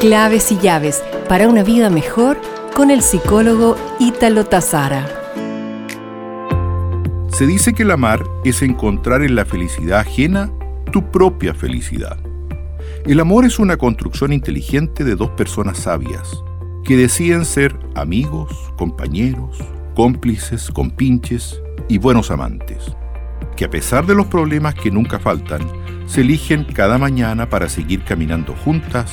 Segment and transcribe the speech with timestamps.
[0.00, 2.40] Claves y llaves para una vida mejor
[2.74, 5.06] con el psicólogo Ítalo Tazara.
[7.28, 10.50] Se dice que el amar es encontrar en la felicidad ajena
[10.90, 12.16] tu propia felicidad.
[13.04, 16.42] El amor es una construcción inteligente de dos personas sabias
[16.82, 19.58] que deciden ser amigos, compañeros,
[19.94, 22.96] cómplices, compinches y buenos amantes,
[23.54, 25.60] que a pesar de los problemas que nunca faltan,
[26.06, 29.12] se eligen cada mañana para seguir caminando juntas